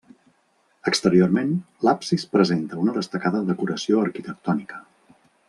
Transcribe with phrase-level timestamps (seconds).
[0.91, 1.51] Exteriorment,
[1.87, 4.83] l'absis presenta una destacada decoració arquitectònica.